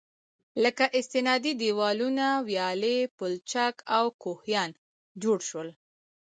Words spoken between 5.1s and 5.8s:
جوړ شول.